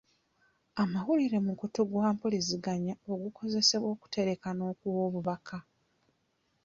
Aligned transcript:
Amawulire 0.81 1.37
mukutu 1.45 1.81
gwa 1.89 2.09
mpuliziganya 2.15 2.93
ogukozesebwa 3.13 3.87
okutereka 3.95 4.47
n'okuwa 4.53 4.99
obubaka. 5.07 5.57